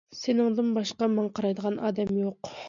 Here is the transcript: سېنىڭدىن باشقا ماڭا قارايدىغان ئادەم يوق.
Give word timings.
سېنىڭدىن 0.19 0.71
باشقا 0.77 1.09
ماڭا 1.17 1.33
قارايدىغان 1.41 1.79
ئادەم 1.91 2.17
يوق. 2.25 2.53